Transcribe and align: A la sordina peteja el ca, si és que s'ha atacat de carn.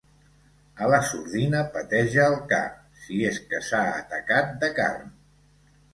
A 0.85 0.87
la 0.93 0.99
sordina 1.09 1.59
peteja 1.75 2.25
el 2.29 2.37
ca, 2.53 2.61
si 3.03 3.21
és 3.33 3.39
que 3.53 3.61
s'ha 3.69 3.83
atacat 4.01 4.57
de 4.65 4.73
carn. 4.81 5.17